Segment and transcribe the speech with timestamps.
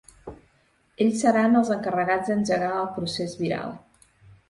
[1.05, 3.81] Ells seran els encarregats d’engegar el procés viral.